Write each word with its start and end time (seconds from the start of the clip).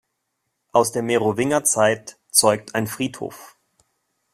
Aus 0.71 0.91
der 0.91 1.03
Merowingerzeit 1.03 2.17
zeugt 2.31 2.73
ein 2.73 2.87
Friedhof. 2.87 3.55